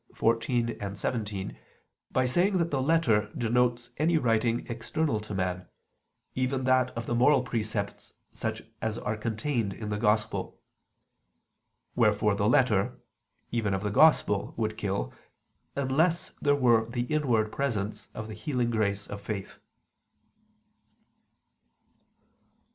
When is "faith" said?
19.21-19.59